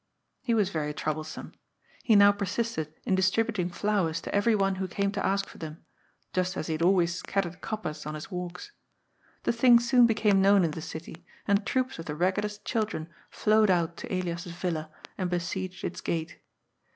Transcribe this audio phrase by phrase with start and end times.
[0.41, 1.51] He was very troublesome.
[2.01, 5.59] He now persisted in dis tributing flowers to every one who came to ask for
[5.59, 5.85] them,
[6.33, 8.71] just as he had always scattered coppers on his walks.
[9.43, 13.69] The thing soon became known in the city, and troops of the raggedest children flowed
[13.69, 16.39] out to Elias's villa and besieged its gate.